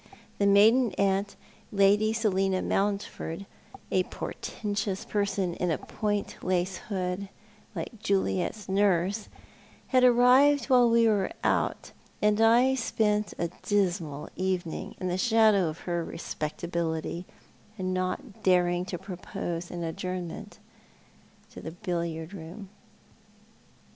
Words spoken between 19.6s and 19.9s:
an